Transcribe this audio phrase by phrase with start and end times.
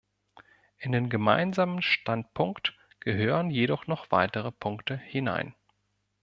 [0.79, 5.53] In den Gemeinsamen Standpunkt gehören jedoch noch weitere Punkte hinein.